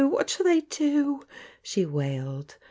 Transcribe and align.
What 0.03 0.31
shaU 0.31 0.47
I 0.47 0.61
do?" 0.61 1.27
she 1.61 1.85
wailed. 1.85 2.55